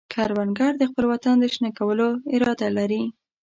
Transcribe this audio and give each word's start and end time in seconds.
کروندګر 0.13 0.71
د 0.77 0.83
خپل 0.89 1.05
وطن 1.13 1.35
د 1.39 1.45
شنه 1.53 1.69
کولو 1.79 2.07
اراده 2.35 2.67
لري 2.77 3.03